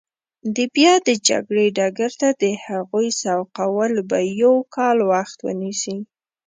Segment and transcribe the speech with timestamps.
[0.55, 5.97] د بیا د جګړې ډګر ته د هغوی سوقول به یو کال وخت ونیسي.